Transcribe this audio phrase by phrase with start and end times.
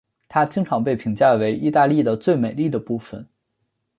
[0.27, 3.27] 它经常被评价为意大利的最美丽的部分。